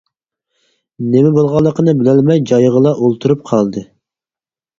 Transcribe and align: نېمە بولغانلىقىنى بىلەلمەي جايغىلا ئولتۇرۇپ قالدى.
نېمە 1.09 1.33
بولغانلىقىنى 1.35 1.93
بىلەلمەي 1.99 2.41
جايغىلا 2.53 2.95
ئولتۇرۇپ 3.05 3.45
قالدى. 3.53 3.87